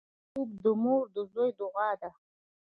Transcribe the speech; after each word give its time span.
خوب 0.31 0.49
د 0.63 0.65
مور 0.83 1.03
د 1.15 1.17
زوی 1.31 1.49
دعا 1.59 1.89
ده 2.01 2.09